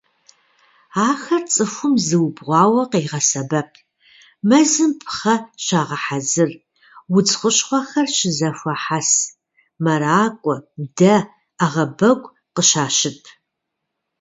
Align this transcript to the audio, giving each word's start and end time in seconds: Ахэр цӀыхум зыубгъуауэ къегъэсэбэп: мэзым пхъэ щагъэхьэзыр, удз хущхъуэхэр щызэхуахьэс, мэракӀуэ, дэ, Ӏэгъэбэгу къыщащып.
Ахэр 1.09 1.43
цӀыхум 1.53 1.93
зыубгъуауэ 2.05 2.83
къегъэсэбэп: 2.91 3.71
мэзым 4.49 4.91
пхъэ 5.01 5.35
щагъэхьэзыр, 5.65 6.49
удз 7.17 7.31
хущхъуэхэр 7.39 8.07
щызэхуахьэс, 8.17 9.09
мэракӀуэ, 9.83 10.55
дэ, 10.97 11.15
Ӏэгъэбэгу 11.57 12.31
къыщащып. 12.55 13.19